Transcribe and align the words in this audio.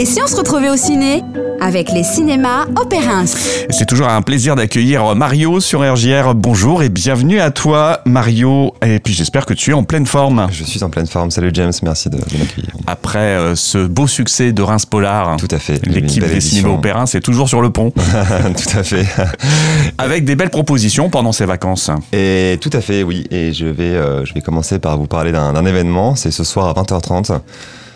Et 0.00 0.06
si 0.06 0.18
on 0.22 0.26
se 0.26 0.34
retrouvait 0.34 0.70
au 0.70 0.78
ciné 0.78 1.22
avec 1.60 1.92
les 1.92 2.02
cinémas 2.02 2.64
Opérins 2.80 3.26
C'est 3.26 3.84
toujours 3.84 4.08
un 4.08 4.22
plaisir 4.22 4.56
d'accueillir 4.56 5.14
Mario 5.14 5.60
sur 5.60 5.80
RGR. 5.80 6.34
Bonjour 6.34 6.82
et 6.82 6.88
bienvenue 6.88 7.38
à 7.38 7.50
toi, 7.50 8.00
Mario. 8.06 8.72
Et 8.82 8.98
puis 8.98 9.12
j'espère 9.12 9.44
que 9.44 9.52
tu 9.52 9.72
es 9.72 9.74
en 9.74 9.84
pleine 9.84 10.06
forme. 10.06 10.48
Je 10.50 10.64
suis 10.64 10.82
en 10.82 10.88
pleine 10.88 11.06
forme. 11.06 11.30
Salut 11.30 11.50
James, 11.52 11.74
merci 11.82 12.08
de, 12.08 12.16
de 12.16 12.38
m'accueillir. 12.38 12.70
Après 12.86 13.18
euh, 13.18 13.54
ce 13.54 13.86
beau 13.86 14.06
succès 14.06 14.52
de 14.52 14.62
Reims 14.62 14.86
Polar, 14.86 15.36
Tout 15.36 15.48
à 15.50 15.58
fait. 15.58 15.84
l'équipe 15.86 16.26
des 16.26 16.40
cinémas. 16.40 16.70
Opérins 16.70 17.04
c'est 17.04 17.20
toujours 17.20 17.50
sur 17.50 17.60
le 17.60 17.68
pont. 17.68 17.90
tout 17.94 18.78
à 18.78 18.82
fait. 18.82 19.04
avec 19.98 20.24
des 20.24 20.34
belles 20.34 20.48
propositions 20.48 21.10
pendant 21.10 21.32
ces 21.32 21.44
vacances. 21.44 21.90
Et 22.14 22.56
tout 22.62 22.70
à 22.72 22.80
fait, 22.80 23.02
oui. 23.02 23.26
Et 23.30 23.52
je 23.52 23.66
vais, 23.66 23.84
euh, 23.84 24.24
je 24.24 24.32
vais 24.32 24.40
commencer 24.40 24.78
par 24.78 24.96
vous 24.96 25.06
parler 25.06 25.30
d'un 25.30 25.66
événement. 25.66 26.16
C'est 26.16 26.30
ce 26.30 26.42
soir 26.42 26.68
à 26.68 26.82
20h30. 26.82 27.38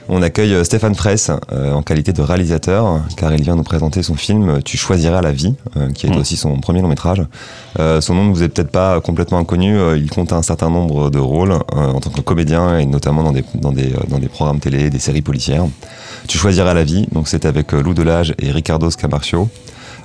On 0.09 0.21
accueille 0.21 0.53
euh, 0.55 0.65
Stéphane 0.65 0.95
Fraisse 0.95 1.31
euh, 1.53 1.73
en 1.73 1.83
qualité 1.83 2.13
de 2.13 2.21
réalisateur, 2.21 3.01
car 3.17 3.33
il 3.33 3.43
vient 3.43 3.57
nous 3.57 3.63
présenter 3.63 4.03
son 4.03 4.15
film 4.15 4.61
Tu 4.63 4.77
choisiras 4.77 5.23
la 5.23 5.33
vie, 5.33 5.55
euh, 5.77 5.91
qui 5.93 6.07
est 6.07 6.11
Mm. 6.11 6.19
aussi 6.19 6.37
son 6.37 6.59
premier 6.61 6.83
long 6.83 6.89
métrage. 6.89 7.23
Euh, 7.79 8.01
son 8.03 8.15
nom 8.15 8.25
ne 8.27 8.31
vous 8.35 8.43
est 8.43 8.49
peut-être 8.51 8.71
pas 8.71 9.01
complètement 9.01 9.39
inconnu. 9.39 9.77
euh, 9.79 9.97
il 9.97 10.11
compte 10.11 10.33
un 10.35 10.43
certain 10.43 10.69
nombre 10.69 11.11
de 11.11 11.19
rôles 11.19 11.53
euh, 11.53 11.57
en 11.75 12.01
tant 12.01 12.11
que 12.11 12.21
comédien 12.21 12.79
et 12.79 12.85
notamment 12.87 13.23
dans 13.23 13.33
des, 13.33 13.45
dans, 13.55 13.73
des, 13.73 13.93
euh, 13.95 13.99
dans 14.09 14.19
des 14.19 14.29
programmes 14.29 14.61
télé, 14.61 14.91
des 14.91 14.99
séries 14.99 15.23
policières. 15.23 15.65
Tu 16.29 16.37
choisiras 16.39 16.75
la 16.75 16.85
vie, 16.85 17.07
donc 17.13 17.27
c'est 17.29 17.47
avec 17.47 17.73
euh, 17.73 17.83
Lou 17.83 17.95
Delage 17.95 18.35
et 18.39 18.51
Ricardo 18.51 18.91
Scamarcio. 18.91 19.49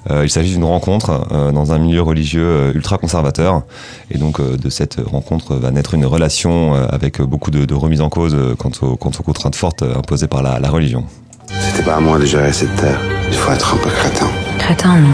Euh, 0.09 0.23
il 0.23 0.30
s'agit 0.30 0.53
d'une 0.53 0.63
rencontre 0.63 1.27
euh, 1.31 1.52
dans 1.52 1.71
un 1.73 1.77
milieu 1.77 2.02
religieux 2.02 2.45
euh, 2.45 2.71
ultra 2.73 2.98
conservateur. 2.98 3.63
Et 4.12 4.17
donc, 4.17 4.39
euh, 4.39 4.55
de 4.58 4.70
cette 4.70 4.98
rencontre 5.05 5.55
va 5.55 5.72
naître 5.72 5.94
une 5.94 6.05
relation 6.05 6.73
euh, 6.75 6.85
avec 6.89 7.22
beaucoup 7.22 7.52
de, 7.52 7.66
de 7.66 7.73
remises 7.73 8.02
en 8.02 8.09
cause 8.09 8.34
euh, 8.34 8.55
quant, 8.55 8.72
aux, 8.81 8.95
quant 8.95 9.12
aux 9.20 9.23
contraintes 9.23 9.55
fortes 9.55 9.81
euh, 9.84 9.98
imposées 9.98 10.27
par 10.27 10.41
la, 10.41 10.59
la 10.59 10.70
religion. 10.70 11.03
C'était 11.48 11.84
pas 11.84 11.95
à 11.95 11.99
moi 11.99 12.17
de 12.20 12.25
gérer 12.25 12.53
cette 12.53 12.75
terre. 12.75 12.99
Il 13.30 13.35
faut 13.35 13.52
être 13.52 13.73
un 13.73 13.77
peu 13.77 13.89
crétin. 13.89 14.27
Crétin, 14.58 14.95
non. 14.99 15.13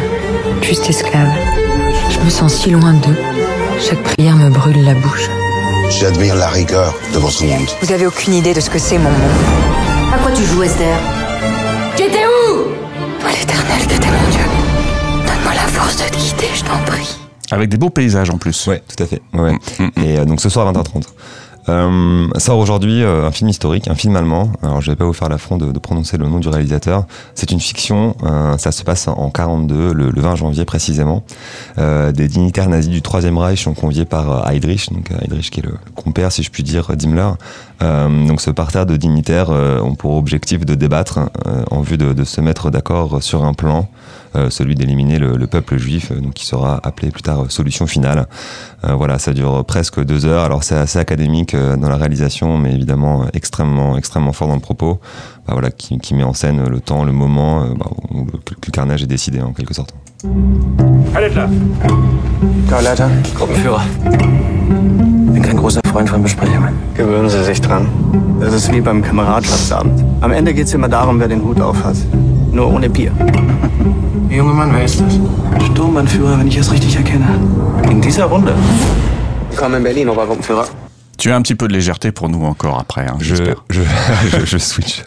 Juste 0.62 0.90
esclave. 0.90 1.30
Je 2.10 2.20
me 2.20 2.30
sens 2.30 2.54
si 2.54 2.70
loin 2.72 2.94
d'eux. 2.94 3.18
Chaque 3.80 4.04
prière 4.04 4.36
me 4.36 4.50
brûle 4.50 4.84
la 4.84 4.94
bouche. 4.94 5.30
J'admire 5.90 6.36
la 6.36 6.48
rigueur 6.50 6.94
de 7.14 7.20
votre 7.20 7.44
monde. 7.44 7.68
Vous 7.82 7.92
avez 7.92 8.06
aucune 8.06 8.34
idée 8.34 8.54
de 8.54 8.60
ce 8.60 8.70
que 8.70 8.80
c'est 8.80 8.98
mon 8.98 9.10
monde. 9.10 10.14
À 10.14 10.18
quoi 10.20 10.32
tu 10.32 10.44
joues, 10.44 10.64
Esther? 10.64 10.98
J'étais 11.98 12.26
où? 12.26 12.64
Toi, 13.20 13.30
l'éternel, 13.32 13.88
t'étais 13.88 14.08
mon 14.08 14.30
Dieu. 14.32 14.65
Je 16.56 16.64
t'en 16.64 16.78
prie. 16.86 17.18
Avec 17.52 17.70
des 17.70 17.78
beaux 17.78 17.90
paysages 17.90 18.30
en 18.30 18.38
plus. 18.38 18.66
Ouais, 18.68 18.82
tout 18.88 19.04
à 19.04 19.06
fait. 19.06 19.22
Ouais, 19.34 19.42
ouais. 19.42 19.54
Mm, 19.80 19.84
mm. 19.84 20.04
Et 20.04 20.18
euh, 20.18 20.26
donc 20.26 20.42
ce 20.42 20.50
soir 20.50 20.68
à 20.68 20.72
20h30. 20.74 21.04
Euh, 21.68 22.28
sort 22.38 22.60
aujourd'hui 22.60 23.02
euh, 23.02 23.26
un 23.26 23.32
film 23.32 23.50
historique, 23.50 23.88
un 23.88 23.96
film 23.96 24.16
allemand. 24.16 24.52
Alors 24.62 24.82
je 24.82 24.92
vais 24.92 24.96
pas 24.96 25.06
vous 25.06 25.14
faire 25.14 25.30
l'affront 25.30 25.58
de, 25.58 25.72
de 25.72 25.80
prononcer 25.80 26.16
le 26.18 26.28
nom 26.28 26.38
du 26.40 26.48
réalisateur. 26.48 27.06
C'est 27.34 27.52
une 27.52 27.60
fiction. 27.60 28.16
euh, 28.24 28.56
ça 28.60 28.72
se 28.72 28.84
passe 28.84 29.08
en 29.08 29.30
42, 29.32 29.92
le, 29.94 30.12
le 30.12 30.22
20 30.22 30.36
janvier 30.36 30.64
précisément. 30.64 31.24
Euh, 31.80 32.12
des 32.12 32.28
dignitaires 32.28 32.70
nazis 32.70 32.92
du 32.92 33.02
Troisième 33.02 33.38
Reich 33.40 33.64
sont 33.64 33.74
conviés 33.74 34.06
par 34.06 34.48
Heydrich, 34.50 34.92
donc 34.94 35.10
Heydrich 35.12 35.50
qui 35.50 35.60
est 35.62 35.64
le 35.66 35.74
compère, 35.96 36.32
si 36.32 36.44
je 36.44 36.52
puis 36.52 36.62
dire, 36.62 36.96
d'Himmler. 36.96 37.32
Euh, 37.82 38.28
donc 38.28 38.42
ce 38.42 38.52
parterre 38.52 38.86
de 38.86 38.96
dignitaires 38.96 39.50
euh, 39.50 39.82
ont 39.82 39.96
pour 39.96 40.16
objectif 40.18 40.66
de 40.66 40.76
débattre 40.76 41.20
euh, 41.48 41.64
en 41.72 41.82
vue 41.82 41.98
de, 41.98 42.14
de 42.14 42.24
se 42.24 42.42
mettre 42.42 42.70
d'accord 42.70 43.24
sur 43.24 43.44
un 43.44 43.54
plan, 43.54 43.90
celui 44.50 44.76
d'éliminer 44.76 45.20
le, 45.20 45.38
le 45.38 45.48
peuple 45.48 45.78
juif, 45.78 46.12
euh, 46.12 46.20
donc 46.20 46.34
qui 46.34 46.46
sera 46.46 46.80
appelé 46.84 47.12
plus 47.12 47.22
tard 47.22 47.42
euh, 47.42 47.50
solution 47.50 47.88
finale. 47.88 48.28
Euh, 48.84 48.94
voilà, 48.94 49.20
ça 49.20 49.34
dure 49.34 49.64
presque 49.66 50.04
deux 50.04 50.26
heures. 50.26 50.44
Alors 50.44 50.64
c'est 50.64 50.76
assez 50.76 51.00
académique 51.00 51.54
euh, 51.54 51.76
dans 51.76 51.90
la 51.90 51.98
réalisation, 51.98 52.58
mais 52.58 52.74
évidemment 52.74 53.24
euh, 53.24 53.28
extrêmement, 53.34 53.98
extrêmement 53.98 54.34
fort 54.34 54.48
dans 54.48 54.56
le 54.56 54.62
propos. 54.62 55.00
Bah, 55.48 55.54
voilà, 55.54 55.72
qui, 55.72 55.98
qui 56.00 56.14
met 56.16 56.24
en 56.24 56.34
scène 56.34 56.68
le 56.68 56.80
temps, 56.80 57.04
le 57.04 57.12
moment 57.12 57.64
euh, 57.64 57.68
bah, 57.78 57.90
où 58.12 58.26
le, 58.26 58.72
carnage 58.72 59.04
est 59.04 59.08
décidé 59.08 59.42
en 59.42 59.54
quelque 59.54 59.74
sorte. 59.74 59.94
Gruppenführer. 63.36 63.82
Bin 65.36 65.42
kein 65.42 65.58
großer 65.58 65.82
Freund 65.92 66.10
von 66.10 66.24
Besprechungen. 66.24 66.74
Gewöhnen 66.96 67.30
Sie 67.30 67.44
sich 67.44 67.60
dran. 67.62 67.88
Das 68.40 68.54
ist 68.54 68.72
wie 68.72 68.82
beim 68.82 69.02
Kameradschaftsabend. 69.02 70.04
Am 70.22 70.32
Ende 70.32 70.54
geht's 70.54 70.74
immer 70.74 70.88
darum, 70.88 71.20
wer 71.20 71.28
den 71.28 71.44
Hut 71.44 71.60
auf 71.60 71.84
hat. 71.84 71.98
Nur 72.56 72.72
ohne 72.74 72.90
Bier. 72.90 73.12
Der 74.30 74.38
junge 74.38 74.54
Mann, 74.54 74.74
wer 74.74 74.86
ist 74.86 75.02
das? 75.02 75.20
Sturmbannführer, 75.66 76.40
wenn 76.40 76.48
ich 76.48 76.56
es 76.56 76.72
richtig 76.72 76.96
erkenne. 76.96 77.28
In 77.90 78.00
dieser 78.00 78.24
Runde. 78.28 78.56
Willkommen 79.50 79.76
in 79.76 79.84
Berlin, 79.84 80.08
Obergruppenführer. 80.08 80.66
Tu 81.18 81.32
as 81.32 81.36
un 81.36 81.42
petit 81.42 81.56
peu 81.56 81.68
de 81.68 81.74
légèreté 81.74 82.12
pour 82.12 82.30
nous 82.30 82.44
encore 82.46 82.78
après, 82.80 83.08
hein, 83.08 83.16
Je, 83.20 83.36
j'espère. 83.36 83.64
je, 83.70 83.82
je, 84.32 84.46
je 84.46 84.58
switch. 84.58 85.04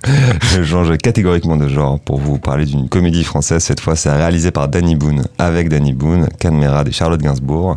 Je 0.52 0.62
change 0.62 0.96
catégoriquement 0.98 1.56
de 1.56 1.68
genre 1.68 2.00
pour 2.00 2.18
vous 2.18 2.38
parler 2.38 2.64
d'une 2.64 2.88
comédie 2.88 3.24
française. 3.24 3.62
Cette 3.62 3.80
fois, 3.80 3.94
c'est 3.94 4.10
réalisé 4.10 4.50
par 4.50 4.68
Danny 4.68 4.96
Boone, 4.96 5.24
avec 5.38 5.68
Danny 5.68 5.92
Boone, 5.92 6.28
Can 6.40 6.52
Merad 6.52 6.88
et 6.88 6.92
Charlotte 6.92 7.20
Gainsbourg. 7.20 7.76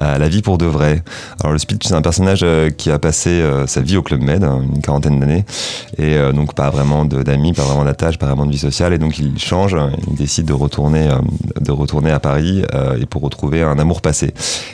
Euh, 0.00 0.18
la 0.18 0.28
vie 0.28 0.42
pour 0.42 0.58
de 0.58 0.66
vrai. 0.66 1.02
Alors, 1.40 1.52
le 1.52 1.58
speech, 1.58 1.82
c'est 1.84 1.94
un 1.94 2.02
personnage 2.02 2.40
euh, 2.42 2.70
qui 2.70 2.90
a 2.90 2.98
passé 2.98 3.30
euh, 3.30 3.66
sa 3.66 3.80
vie 3.80 3.96
au 3.96 4.02
Club 4.02 4.22
Med, 4.22 4.44
hein, 4.44 4.62
une 4.74 4.80
quarantaine 4.80 5.18
d'années. 5.18 5.44
Et 5.98 6.16
donc, 6.32 6.54
pas 6.54 6.70
vraiment 6.70 7.04
d'amis, 7.04 7.52
pas 7.52 7.62
vraiment 7.62 7.84
d'attache, 7.84 8.18
pas 8.18 8.26
vraiment 8.26 8.46
de 8.46 8.52
vie 8.52 8.58
sociale. 8.58 8.92
Et 8.92 8.98
donc, 8.98 9.18
il 9.18 9.38
change. 9.38 9.76
Il 10.08 10.14
décide 10.16 10.46
de 10.46 10.52
retourner, 10.52 11.08
de 11.60 11.72
retourner 11.72 12.10
à 12.10 12.20
Paris 12.20 12.62
et 13.00 13.06
pour 13.06 13.22
retrouver 13.22 13.62
un 13.62 13.78
amour 13.78 14.00
passé. 14.00 14.32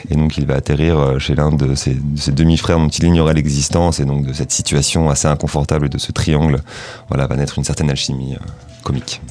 Et 0.09 0.15
donc, 0.15 0.37
il 0.37 0.45
va 0.45 0.55
atterrir 0.55 1.19
chez 1.19 1.35
l'un 1.35 1.51
de 1.51 1.75
ses, 1.75 1.95
de 1.95 2.19
ses 2.19 2.31
demi-frères 2.31 2.77
dont 2.77 2.89
il 2.99 3.05
ignorait 3.05 3.33
l'existence. 3.33 3.99
Et 3.99 4.05
donc, 4.05 4.25
de 4.25 4.33
cette 4.33 4.51
situation 4.51 5.09
assez 5.09 5.27
inconfortable 5.27 5.89
de 5.89 5.97
ce 5.97 6.11
triangle, 6.11 6.61
voilà, 7.07 7.27
va 7.27 7.35
naître 7.35 7.57
une 7.57 7.63
certaine 7.63 7.89
alchimie 7.89 8.35
euh, 8.35 8.45
comique. 8.83 9.21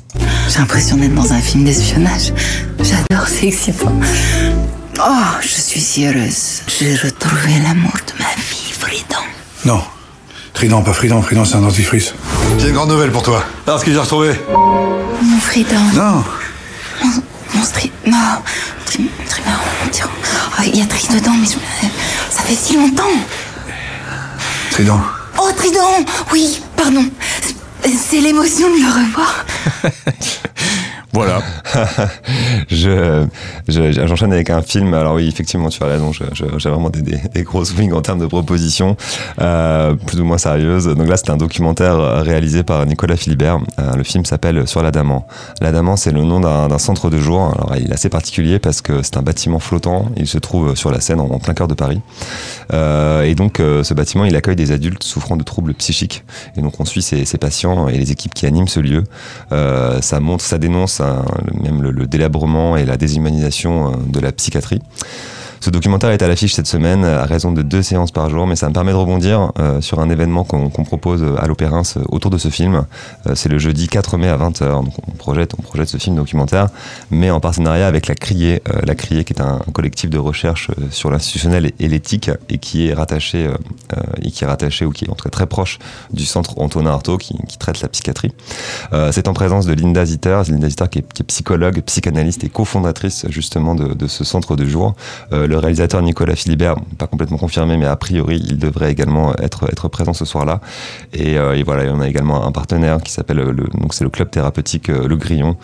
J'ai 0.49 0.59
l'impression 0.59 0.97
d'être 0.97 1.15
dans 1.15 1.33
un 1.33 1.41
film 1.41 1.65
d'espionnage. 1.65 2.33
J'adore, 2.81 3.27
c'est 3.29 3.49
excitant. 3.49 3.93
Oh, 5.01 5.13
je 5.41 5.49
suis 5.49 5.81
si 5.81 6.07
heureuse. 6.07 6.63
J'ai 6.67 6.95
retrouvé 6.97 7.61
l'amour 7.63 7.93
de 7.93 8.23
ma 8.23 8.31
vie, 8.37 8.73
Fridon. 8.73 9.23
Non. 9.65 9.83
Trident, 10.55 10.83
pas 10.83 10.93
Frident. 10.93 11.23
Frident, 11.23 11.45
c'est 11.45 11.57
un 11.57 11.61
dentifrice. 11.61 12.15
J'ai 12.59 12.69
une 12.69 12.75
grande 12.75 12.89
nouvelle 12.89 13.13
pour 13.13 13.23
toi. 13.23 13.45
Alors, 13.67 13.79
ce 13.79 13.85
que 13.85 13.93
j'ai 13.93 13.99
retrouvé 13.99 14.33
Mon 15.23 15.39
Fridon. 15.39 15.77
Non. 15.95 16.25
Mon 17.55 17.63
stri... 17.63 17.93
Non. 18.07 18.39
Tri... 18.87 19.09
Mon 19.85 19.91
tyran. 19.91 20.11
Oh, 20.59 20.63
il 20.67 20.77
y 20.79 20.83
a 20.83 20.87
Tri 20.87 21.07
dedans, 21.15 21.35
mais 21.41 21.47
je... 21.47 21.53
ça 22.31 22.43
fait 22.43 22.55
si 22.57 22.77
longtemps. 22.77 23.05
Trident. 24.79 25.01
Oh, 25.41 25.51
Trident 25.57 26.05
Oui, 26.31 26.63
pardon. 26.77 27.05
C'est 27.83 28.21
l'émotion 28.21 28.69
de 28.69 28.77
le 28.77 28.87
revoir. 28.87 29.45
Voilà. 31.13 31.43
je, 32.71 33.27
je- 33.69 34.07
j'enchaîne 34.07 34.33
avec 34.33 34.51
un 34.51 34.63
film. 34.63 34.95
Alors 34.95 35.15
oui, 35.15 35.29
effectivement, 35.29 35.69
tu 35.69 35.83
as 35.83 35.87
raison. 35.87 36.13
j'ai 36.13 36.71
vraiment 36.71 36.91
des, 36.91 37.03
des, 37.03 37.19
des 37.35 37.43
gros 37.43 37.65
swings 37.65 37.93
en 37.93 38.03
termes 38.03 38.21
de 38.21 38.27
propositions, 38.27 38.97
euh, 39.41 39.95
plus 39.95 40.21
ou 40.21 40.25
moins 40.25 40.39
sérieuses. 40.39 40.87
Donc 40.87 41.09
là, 41.09 41.17
c'est 41.17 41.31
un 41.31 41.37
documentaire 41.37 42.23
réalisé 42.23 42.63
par 42.63 42.85
Nicolas 42.87 43.17
Philibert. 43.17 43.59
Euh, 43.79 43.95
le 43.95 44.05
film 44.05 44.25
s'appelle 44.25 44.67
Sur 44.67 44.83
l'Adamant. 44.83 45.27
L'Adamant, 45.61 45.97
c'est 45.97 46.13
le 46.13 46.23
nom 46.23 46.41
d'un, 46.41 46.79
centre 46.79 47.11
de 47.11 47.19
jour. 47.19 47.53
Alors 47.55 47.75
il 47.77 47.91
est 47.91 47.95
assez 47.95 48.09
particulier 48.09 48.59
parce 48.59 48.81
que 48.81 49.03
c'est 49.03 49.17
un 49.17 49.23
bâtiment 49.23 49.59
flottant. 49.59 50.11
Il 50.17 50.27
se 50.27 50.39
trouve 50.39 50.75
sur 50.77 50.91
la 50.91 51.01
Seine, 51.01 51.21
en, 51.21 51.39
plein 51.39 51.55
cœur 51.55 51.69
de 51.69 51.75
Paris. 51.75 52.01
Euh, 52.73 53.23
et 53.23 53.35
donc, 53.35 53.59
ce 53.59 53.95
bâtiment, 53.95 54.25
il 54.25 54.37
accueille 54.37 54.57
des 54.57 54.73
adultes 54.73 55.03
souffrant 55.03 55.37
de 55.37 55.43
troubles 55.43 55.75
psychiques. 55.75 56.25
Et 56.57 56.61
donc, 56.61 56.79
on 56.81 56.85
suit 56.85 57.03
ces, 57.03 57.25
patients 57.39 57.89
et 57.89 57.97
les 57.99 58.11
équipes 58.11 58.35
qui 58.35 58.47
animent 58.47 58.69
ce 58.69 58.81
lieu. 58.81 59.05
Ça 60.01 60.21
montre, 60.21 60.45
ça 60.45 60.59
dénonce 60.59 61.01
le, 61.71 61.91
le 61.91 62.07
délabrement 62.07 62.77
et 62.77 62.85
la 62.85 62.97
déshumanisation 62.97 63.93
euh, 63.93 63.97
de 64.07 64.21
la 64.21 64.33
psychiatrie. 64.33 64.83
Ce 65.61 65.71
documentaire 65.71 66.11
est 66.11 66.23
à 66.23 66.29
l'affiche 66.29 66.55
cette 66.55 66.67
semaine 66.67 67.05
à 67.05 67.25
raison 67.25 67.53
de 67.53 67.63
deux 67.63 67.83
séances 67.83 68.13
par 68.13 68.31
jour, 68.31 68.47
mais 68.47 68.57
ça 68.57 68.69
me 68.69 68.75
permet 68.75 68.93
de 68.93 68.97
rebondir 68.97 69.53
euh, 69.59 69.81
sur 69.81 69.99
un 70.01 70.09
événement 70.09 70.45
qu'on 70.45 70.85
propose 70.85 71.25
à 71.39 71.47
l'Opérins 71.47 71.83
euh, 71.97 72.03
autour 72.09 72.31
de 72.31 72.39
ce 72.39 72.49
film. 72.49 72.85
Euh, 73.27 73.35
C'est 73.35 73.49
le 73.49 73.59
jeudi 73.59 73.89
4 73.89 74.17
mai 74.19 74.29
à 74.29 74.37
20h. 74.37 74.85
Donc 74.85 74.95
on 75.07 75.13
projette, 75.13 75.55
on 75.59 75.63
projette 75.63 75.89
ce 75.89 75.97
film 75.97 76.17
documentaire, 76.17 76.69
mais 77.11 77.31
en 77.31 77.41
partenariat 77.41 77.87
avec 77.87 78.07
La 78.07 78.15
Criée. 78.15 78.63
Euh, 78.69 78.81
La 78.85 78.95
Criée 78.95 79.25
qui 79.25 79.33
est 79.33 79.41
un, 79.41 79.59
collectif 79.73 80.11
de 80.11 80.19
recherche 80.19 80.71
euh, 80.71 80.85
sur 80.91 81.11
l'institutionnel 81.11 81.73
et, 81.79 81.89
l'éthique 81.89 82.31
et 82.49 82.59
qui 82.59 82.89
est 82.89 82.95
rattaché 82.95 83.47
euh, 83.47 83.55
euh, 83.97 84.01
et 84.23 84.31
qui 84.31 84.45
est 84.45 84.47
rattaché 84.47 84.85
ou 84.85 84.91
qui 84.91 85.05
est 85.05 85.11
en 85.11 85.15
cas 85.15 85.31
très 85.31 85.47
proche 85.47 85.79
du 86.13 86.27
centre 86.27 86.59
Antonin 86.59 86.91
Artaud 86.91 87.19
qui, 87.19 87.35
traite 87.59 87.81
la 87.81 87.89
psychiatrie. 87.89 88.33
Euh, 88.93 89.11
C'est 89.13 89.29
en 89.29 89.35
présence 89.35 89.67
de 89.67 89.73
Linda 89.73 90.05
Zitter, 90.05 90.41
Linda 90.49 90.69
Zitter 90.69 90.85
qui 90.91 90.99
est, 90.99 91.23
psychologue, 91.25 91.81
psychanalyste 91.83 92.45
et 92.45 92.49
cofondatrice 92.49 93.27
justement 93.29 93.75
de 93.75 94.07
ce 94.07 94.25
centre 94.25 94.57
de 94.57 94.65
jour. 94.65 94.95
Euh, 95.49 95.59
le 95.59 95.59
réalisateur 95.59 96.03
Nicolas 96.03 96.37
Philibert, 96.37 96.77
pas 96.99 97.07
complètement 97.07 97.39
confirmé, 97.39 97.77
mais 97.77 97.87
a 97.87 97.97
priori, 97.97 98.41
il 98.45 98.59
devrait 98.59 98.91
également 98.91 99.35
être, 99.37 99.71
être 99.71 99.89
présent 99.89 100.13
ce 100.13 100.25
soir-là. 100.25 100.61
Et, 101.13 101.39
euh, 101.39 101.57
et 101.57 101.63
voilà, 101.63 101.93
on 101.93 102.01
a 102.01 102.09
également 102.09 102.47
un 102.47 102.53
partenaire 102.53 103.03
qui 103.03 103.13
s'appelle, 103.13 103.39
le, 103.39 103.53
donc 103.53 103.95
c'est 103.95 104.05
le 104.05 104.11
club 104.11 104.31
thérapeutique 104.31 104.91
euh, 104.91 105.09
Le 105.09 105.17
Grillon. 105.17 105.57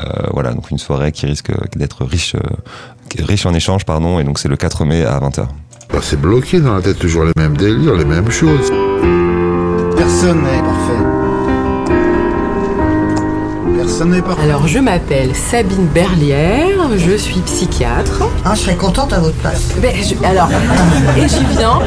Euh, 0.00 0.04
voilà, 0.32 0.52
donc 0.52 0.70
une 0.70 0.78
soirée 0.78 1.10
qui 1.10 1.26
risque 1.26 1.50
d'être 1.76 2.04
riche, 2.04 2.36
euh, 2.36 3.24
riche 3.24 3.46
en 3.46 3.54
échanges, 3.54 3.84
pardon, 3.84 4.20
et 4.20 4.24
donc 4.24 4.38
c'est 4.38 4.48
le 4.48 4.56
4 4.56 4.84
mai 4.84 5.04
à 5.04 5.18
20h. 5.18 5.46
Bah, 5.92 5.98
c'est 6.02 6.20
bloqué 6.20 6.60
dans 6.60 6.74
la 6.74 6.82
tête, 6.82 6.98
toujours 6.98 7.24
les 7.24 7.32
mêmes 7.36 7.56
délires, 7.56 7.94
les 7.94 8.04
mêmes 8.04 8.30
choses. 8.30 8.70
Personne 9.96 10.42
n'est 10.42 10.60
parfait. 10.60 10.87
Alors, 14.42 14.68
je 14.68 14.78
m'appelle 14.78 15.34
Sabine 15.34 15.86
Berlière, 15.86 16.76
je 16.96 17.16
suis 17.16 17.40
psychiatre. 17.40 18.22
Ah, 18.44 18.52
je 18.54 18.60
serais 18.60 18.76
contente 18.76 19.12
à 19.14 19.18
votre 19.18 19.34
place. 19.36 19.70
Ben, 19.80 19.92
je- 19.96 20.24
alors, 20.26 20.50
et 21.16 21.26
j'y 21.26 21.44
viens. 21.56 21.78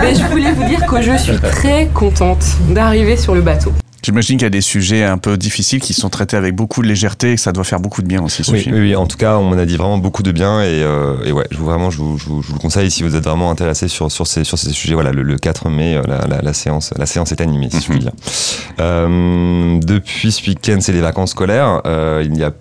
Ben, 0.00 0.16
je 0.16 0.24
voulais 0.30 0.52
vous 0.52 0.64
dire 0.64 0.84
que 0.86 1.02
je 1.02 1.14
suis 1.16 1.38
très 1.38 1.88
contente 1.92 2.44
d'arriver 2.70 3.16
sur 3.18 3.34
le 3.34 3.42
bateau. 3.42 3.70
J'imagine 4.06 4.36
qu'il 4.36 4.44
y 4.44 4.46
a 4.46 4.50
des 4.50 4.60
sujets 4.60 5.02
un 5.02 5.18
peu 5.18 5.36
difficiles 5.36 5.80
qui 5.80 5.92
sont 5.92 6.08
traités 6.10 6.36
avec 6.36 6.54
beaucoup 6.54 6.80
de 6.80 6.86
légèreté 6.86 7.32
et 7.32 7.34
que 7.34 7.40
ça 7.40 7.50
doit 7.50 7.64
faire 7.64 7.80
beaucoup 7.80 8.02
de 8.02 8.06
bien 8.06 8.22
aussi 8.22 8.44
ce 8.44 8.52
Oui, 8.52 8.60
film. 8.60 8.76
oui, 8.76 8.80
oui, 8.82 8.94
en 8.94 9.04
tout 9.08 9.16
cas, 9.16 9.36
on 9.36 9.42
m'en 9.50 9.58
a 9.58 9.66
dit 9.66 9.76
vraiment 9.76 9.98
beaucoup 9.98 10.22
de 10.22 10.30
bien 10.30 10.62
et, 10.62 10.66
euh, 10.84 11.16
et 11.24 11.32
ouais, 11.32 11.44
je 11.50 11.56
vous, 11.58 11.64
vraiment, 11.64 11.90
je 11.90 11.98
vous, 11.98 12.16
je, 12.16 12.26
vous, 12.26 12.40
je 12.40 12.46
vous 12.46 12.54
le 12.54 12.60
conseille 12.60 12.88
si 12.88 13.02
vous 13.02 13.16
êtes 13.16 13.24
vraiment 13.24 13.50
intéressé 13.50 13.88
sur, 13.88 14.12
sur, 14.12 14.28
ces, 14.28 14.44
sur 14.44 14.58
ces 14.58 14.70
sujets. 14.70 14.94
Voilà, 14.94 15.10
le, 15.10 15.24
le 15.24 15.36
4 15.38 15.68
mai, 15.70 15.96
euh, 15.96 16.02
la, 16.06 16.24
la, 16.28 16.40
la 16.40 16.52
séance, 16.52 16.94
la 16.96 17.06
séance 17.06 17.32
est 17.32 17.40
animée, 17.40 17.68
si 17.68 17.80
je 17.80 17.88
puis 17.90 17.98
dire. 17.98 18.12
Euh, 18.78 19.80
depuis 19.80 20.30
ce 20.30 20.48
week-end, 20.48 20.78
c'est 20.80 20.92
les 20.92 21.00
vacances 21.00 21.30
scolaires. 21.32 21.80
Euh, 21.86 22.22
il 22.24 22.36
y 22.38 22.44
a 22.44 22.52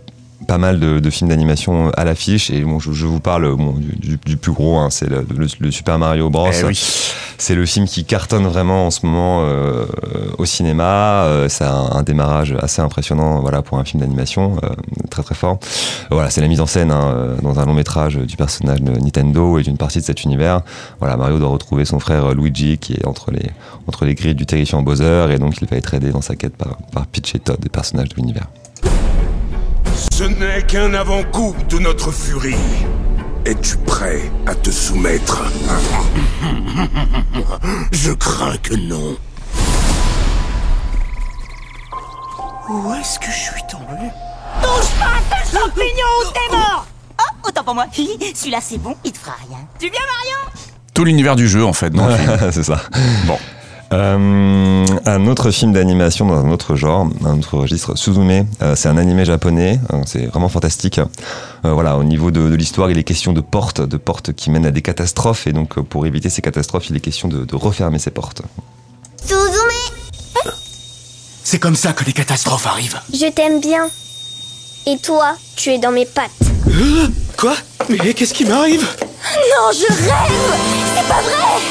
pas 0.46 0.58
mal 0.58 0.80
de, 0.80 1.00
de 1.00 1.10
films 1.10 1.30
d'animation 1.30 1.90
à 1.92 2.04
l'affiche 2.06 2.50
et 2.52 2.62
bon, 2.62 2.80
je, 2.80 2.92
je 2.94 3.06
vous 3.06 3.20
parle 3.20 3.56
bon, 3.56 3.74
du, 3.78 4.18
du- 4.18 4.38
plus 4.38 4.52
gros, 4.52 4.78
hein, 4.78 4.90
c'est 4.90 5.10
le, 5.10 5.26
le- 5.36 5.48
le 5.60 5.72
Super 5.72 5.98
Mario 6.00 6.30
Bros. 6.30 6.50
Eh 6.54 6.64
oui. 6.64 6.80
C'est 7.38 7.56
le 7.56 7.66
film 7.66 7.86
qui 7.86 8.06
cartonne 8.06 8.46
vraiment 8.48 8.86
en 8.88 8.92
ce 8.92 9.06
moment 9.06 9.42
euh, 9.44 9.86
au 10.38 10.46
cinéma. 10.46 11.24
Euh, 11.26 11.50
c'est 11.50 11.66
un, 11.66 11.90
un 11.92 12.02
démarrage 12.04 12.56
assez 12.62 12.82
impressionnant 12.82 13.42
voilà, 13.42 13.62
pour 13.62 13.78
un 13.78 13.84
film 13.84 14.00
d'animation, 14.02 14.56
euh, 14.64 14.70
très 15.10 15.22
très 15.22 15.36
fort. 15.36 15.60
Voilà, 16.12 16.30
c'est 16.30 16.40
la 16.40 16.48
mise 16.48 16.62
en 16.62 16.66
scène 16.66 16.92
hein, 16.92 17.14
euh, 17.14 17.36
dans 17.42 17.60
un 17.60 17.66
long 17.66 17.74
métrage 17.74 18.16
du 18.16 18.38
personnage 18.38 18.82
de 18.82 18.92
Nintendo 18.92 19.60
et 19.60 19.64
d'une 19.64 19.76
partie 19.78 20.00
de 20.00 20.06
cet 20.06 20.24
univers. 20.24 20.62
Voilà, 21.00 21.18
Mario 21.18 21.38
doit 21.40 21.50
retrouver 21.50 21.84
son 21.84 22.00
frère 22.00 22.34
Luigi 22.34 22.78
qui 22.78 22.94
est 22.94 23.06
entre 23.06 23.32
les, 23.32 23.50
entre 23.88 24.06
les 24.06 24.16
grilles 24.16 24.36
du 24.36 24.46
terrifiant 24.46 24.82
Bowser 24.82 25.28
et 25.32 25.38
donc 25.38 25.58
il 25.62 25.68
va 25.68 25.76
être 25.76 25.94
aidé 25.94 26.12
dans 26.12 26.22
sa 26.22 26.36
quête 26.38 26.56
par, 26.56 26.78
par 26.94 27.06
Peach 27.08 27.36
et 27.36 27.40
Todd, 27.40 27.60
des 27.60 27.70
personnages 27.70 28.10
de 28.10 28.16
l'univers. 28.16 28.48
Ce 29.96 30.24
n'est 30.24 30.64
qu'un 30.64 30.94
avant-goût 30.94 31.56
de 31.70 31.80
notre 31.80 32.12
furie. 32.12 32.56
Es-tu 33.46 33.78
prêt 33.78 34.22
à 34.46 34.56
te 34.56 34.72
soumettre 34.72 35.42
Je 37.92 38.12
crains 38.12 38.58
que 38.58 38.76
non. 38.76 39.18
Où 42.70 42.94
est-ce 42.96 43.20
que 43.20 43.28
je 43.28 43.32
suis 43.54 43.62
tombé? 43.70 44.10
Touche 44.62 44.92
pas 45.00 45.36
à 45.36 45.46
ce 45.46 45.52
champignon 45.56 46.12
ou 46.28 46.32
t'es 46.34 46.56
mort 46.56 46.86
Oh, 47.20 47.48
autant 47.48 47.64
pour 47.64 47.76
moi. 47.76 47.86
Celui-là, 47.94 48.58
c'est 48.62 48.80
bon, 48.80 48.96
il 49.04 49.12
te 49.12 49.20
fera 49.20 49.36
rien. 49.48 49.60
Tu 49.80 49.90
viens, 49.90 50.00
Mario 50.02 50.52
Tout 50.94 51.06
l'univers 51.06 51.36
du 51.36 51.48
jeu 51.48 51.64
en 51.64 51.74
fait. 51.74 51.92
film. 51.92 52.10
c'est 52.52 52.64
ça. 52.64 52.82
Bon. 53.26 53.38
Euh, 53.96 54.86
un 55.06 55.28
autre 55.28 55.52
film 55.52 55.72
d'animation 55.72 56.26
dans 56.26 56.36
un 56.36 56.52
autre 56.52 56.76
genre, 56.76 57.08
un 57.24 57.38
autre 57.38 57.58
registre, 57.58 57.98
Suzume. 57.98 58.46
Euh, 58.62 58.76
c'est 58.76 58.90
un 58.90 58.98
animé 58.98 59.24
japonais. 59.24 59.80
euh, 59.94 60.02
c'est 60.06 60.26
vraiment 60.26 60.50
fantastique. 60.50 61.00
Euh, 61.00 61.72
voilà, 61.72 61.98
au 61.98 62.04
niveau 62.04 62.30
de, 62.30 62.50
de 62.50 62.56
l'histoire, 62.56 62.92
il 62.92 62.98
est 62.98 63.06
question 63.06 63.32
de 63.32 63.40
portes, 63.40 63.80
de 63.80 63.96
portes 63.96 64.34
qui 64.34 64.50
mènent 64.52 64.66
à 64.66 64.72
des 64.72 64.82
catastrophes. 64.82 65.48
Et 65.48 65.54
donc, 65.54 65.80
pour 65.80 66.06
éviter 66.06 66.30
ces 66.30 66.42
catastrophes, 66.42 66.90
il 66.90 66.98
est 66.98 67.00
question 67.00 67.30
de, 67.30 67.46
de 67.46 67.56
refermer 67.56 67.98
ces 68.00 68.12
portes. 68.12 68.42
Suzume 69.26 70.52
C'est 71.46 71.60
comme 71.60 71.76
ça 71.78 71.94
que 71.94 72.04
les 72.04 72.14
catastrophes 72.14 72.68
arrivent. 72.68 73.00
Je 73.14 73.32
t'aime 73.32 73.62
bien. 73.62 73.88
Et 74.88 74.98
toi, 74.98 75.36
tu 75.56 75.70
es 75.70 75.78
dans 75.80 75.92
mes 75.92 76.06
pattes. 76.06 76.32
Quoi? 77.38 77.54
Mais 77.90 78.14
qu'est-ce 78.14 78.34
qui 78.34 78.44
m'arrive? 78.44 78.82
Non, 78.82 79.72
je 79.72 79.88
rêve 79.88 80.54
C'est 80.96 81.08
pas 81.08 81.22
vrai 81.22 81.62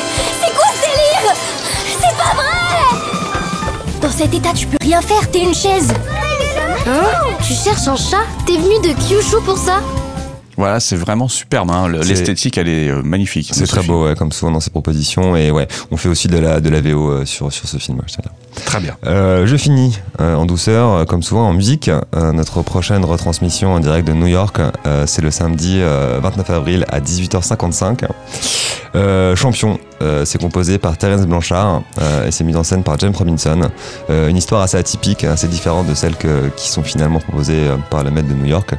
C'est 0.40 0.54
quoi 0.54 0.66
ce 0.74 0.80
délire? 0.80 1.34
Pas 2.24 2.34
vrai 2.34 4.00
Dans 4.02 4.10
cet 4.10 4.34
état, 4.34 4.52
tu 4.54 4.66
peux 4.66 4.76
rien 4.82 5.00
faire, 5.00 5.30
t'es 5.30 5.42
une 5.42 5.54
chaise. 5.54 5.92
Hein 6.86 7.04
Tu 7.46 7.54
cherches 7.54 7.88
un 7.88 7.96
chat 7.96 8.24
T'es 8.46 8.54
venu 8.58 8.80
de 8.82 8.92
Kyushu 9.00 9.36
pour 9.44 9.56
ça 9.56 9.80
Voilà, 10.56 10.80
c'est 10.80 10.96
vraiment 10.96 11.28
superbe. 11.28 11.70
hein. 11.70 11.88
L'esthétique, 11.88 12.58
elle 12.58 12.68
est 12.68 12.88
euh, 12.90 13.02
magnifique. 13.02 13.48
C'est 13.52 13.64
ce 13.66 13.70
très 13.70 13.82
beau, 13.82 14.04
ouais, 14.06 14.14
comme 14.14 14.32
souvent 14.32 14.52
dans 14.52 14.60
ces 14.60 14.70
propositions. 14.70 15.34
Et 15.34 15.50
ouais, 15.50 15.66
on 15.90 15.96
fait 15.96 16.08
aussi 16.10 16.28
de 16.28 16.36
la, 16.38 16.60
de 16.60 16.68
la 16.68 16.80
VO 16.82 17.10
euh, 17.10 17.24
sur, 17.24 17.50
sur 17.52 17.66
ce 17.68 17.78
film. 17.78 18.00
je. 18.06 18.14
Très 18.66 18.80
bien. 18.80 18.96
Euh, 19.06 19.46
je 19.46 19.56
finis 19.56 19.98
euh, 20.20 20.34
en 20.36 20.44
douceur, 20.46 21.06
comme 21.06 21.22
souvent 21.22 21.48
en 21.48 21.52
musique. 21.54 21.88
Euh, 21.88 22.32
notre 22.32 22.60
prochaine 22.62 23.04
retransmission 23.04 23.72
en 23.74 23.80
direct 23.80 24.06
de 24.06 24.12
New 24.12 24.26
York, 24.28 24.58
euh, 24.86 25.06
c'est 25.06 25.22
le 25.22 25.30
samedi 25.30 25.78
euh, 25.80 26.20
29 26.22 26.50
avril 26.50 26.84
à 26.90 27.00
18h55. 27.00 28.04
Euh, 28.94 29.34
Champion, 29.34 29.78
euh, 30.02 30.24
c'est 30.24 30.40
composé 30.40 30.78
par 30.78 30.96
Terence 30.96 31.26
Blanchard 31.26 31.82
euh, 32.00 32.26
et 32.26 32.30
c'est 32.30 32.44
mis 32.44 32.54
en 32.56 32.62
scène 32.62 32.82
par 32.82 32.98
James 32.98 33.14
Robinson. 33.16 33.70
Euh, 34.10 34.28
une 34.28 34.36
histoire 34.36 34.60
assez 34.62 34.76
atypique, 34.76 35.24
assez 35.24 35.48
différente 35.48 35.86
de 35.86 35.94
celles 35.94 36.16
qui 36.56 36.68
sont 36.68 36.82
finalement 36.82 37.20
proposées 37.20 37.68
par 37.90 38.04
le 38.04 38.10
maître 38.10 38.28
de 38.28 38.34
New 38.34 38.46
York. 38.46 38.74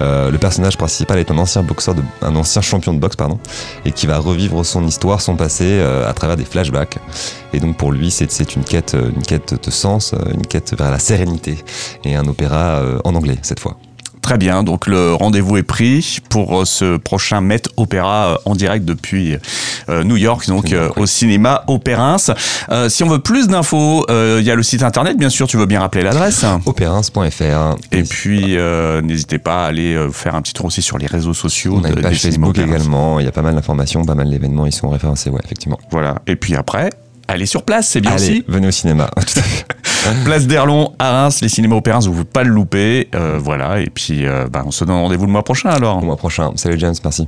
Le 0.00 0.36
personnage 0.36 0.76
principal 0.76 1.18
est 1.18 1.30
un 1.30 1.38
ancien 1.38 1.62
boxeur, 1.62 1.94
de, 1.94 2.02
un 2.22 2.36
ancien 2.36 2.62
champion 2.62 2.94
de 2.94 3.00
boxe, 3.00 3.16
pardon, 3.16 3.38
et 3.84 3.90
qui 3.90 4.06
va 4.06 4.18
revivre 4.18 4.64
son 4.64 4.86
histoire, 4.86 5.20
son 5.20 5.34
passé 5.34 5.80
à 5.80 6.12
travers 6.12 6.36
des 6.36 6.44
flashbacks. 6.44 6.98
Et 7.52 7.58
donc 7.58 7.76
pour 7.76 7.90
lui, 7.90 8.10
c'est 8.10 8.54
une 8.54 8.62
quête, 8.62 8.94
une 8.94 9.22
quête 9.22 9.54
de 9.60 9.70
sens, 9.70 10.14
une 10.32 10.46
quête 10.46 10.74
vers 10.78 10.90
la 10.90 10.98
sérénité, 11.00 11.58
et 12.04 12.14
un 12.14 12.26
opéra 12.26 12.80
en 13.04 13.14
anglais 13.14 13.38
cette 13.42 13.60
fois. 13.60 13.76
Très 14.28 14.36
bien, 14.36 14.62
donc 14.62 14.86
le 14.86 15.14
rendez-vous 15.14 15.56
est 15.56 15.62
pris 15.62 16.18
pour 16.28 16.60
euh, 16.60 16.64
ce 16.66 16.98
prochain 16.98 17.40
Met 17.40 17.62
Opéra 17.78 18.26
euh, 18.26 18.36
en 18.44 18.54
direct 18.54 18.84
depuis 18.84 19.38
euh, 19.88 20.04
New 20.04 20.18
York, 20.18 20.46
donc 20.48 20.66
au 20.96 21.06
cinéma 21.06 21.64
Opérins. 21.66 22.18
Euh, 22.68 22.90
si 22.90 23.02
on 23.04 23.08
veut 23.08 23.20
plus 23.20 23.48
d'infos, 23.48 24.04
euh, 24.10 24.36
il 24.38 24.46
y 24.46 24.50
a 24.50 24.54
le 24.54 24.62
site 24.62 24.82
internet, 24.82 25.16
bien 25.16 25.30
sûr, 25.30 25.46
tu 25.46 25.56
veux 25.56 25.64
bien 25.64 25.80
rappeler 25.80 26.02
l'adresse. 26.02 26.44
Opérins.fr. 26.66 27.76
Et 27.90 28.02
puis, 28.02 28.58
euh, 28.58 29.00
n'hésitez 29.00 29.38
pas 29.38 29.64
à 29.64 29.68
aller 29.68 29.96
faire 30.12 30.34
un 30.34 30.42
petit 30.42 30.52
tour 30.52 30.66
aussi 30.66 30.82
sur 30.82 30.98
les 30.98 31.06
réseaux 31.06 31.32
sociaux. 31.32 31.78
On 31.80 31.84
a 31.84 31.88
une 31.88 32.02
page 32.02 32.20
Facebook 32.20 32.50
Opérins. 32.50 32.66
également, 32.68 33.20
il 33.20 33.24
y 33.24 33.28
a 33.30 33.32
pas 33.32 33.40
mal 33.40 33.54
d'informations, 33.54 34.04
pas 34.04 34.14
mal 34.14 34.28
d'événements, 34.28 34.66
ils 34.66 34.72
sont 34.72 34.90
référencés, 34.90 35.30
ouais, 35.30 35.40
effectivement. 35.42 35.78
Voilà, 35.90 36.16
et 36.26 36.36
puis 36.36 36.54
après, 36.54 36.90
allez 37.28 37.46
sur 37.46 37.62
place, 37.62 37.88
c'est 37.88 38.02
bien 38.02 38.10
Allez, 38.12 38.22
aussi. 38.30 38.44
venez 38.46 38.68
au 38.68 38.72
cinéma. 38.72 39.08
Tout 39.16 39.38
à 39.38 39.42
fait. 39.42 39.64
Place 40.24 40.46
d'Erlon 40.46 40.92
à 40.98 41.10
Reims, 41.10 41.40
les 41.42 41.48
cinémas 41.48 41.76
Opérins, 41.76 42.00
vous 42.00 42.08
ne 42.08 42.12
pouvez 42.12 42.24
pas 42.24 42.44
le 42.44 42.50
louper. 42.50 43.08
Euh, 43.14 43.38
voilà, 43.38 43.80
et 43.80 43.90
puis 43.90 44.26
euh, 44.26 44.46
bah, 44.50 44.62
on 44.64 44.70
se 44.70 44.84
donne 44.84 44.96
rendez-vous 44.96 45.26
le 45.26 45.32
mois 45.32 45.42
prochain 45.42 45.70
alors. 45.70 45.98
Au 45.98 46.02
mois 46.02 46.16
prochain. 46.16 46.52
Salut 46.56 46.78
James, 46.78 46.94
merci. 47.02 47.26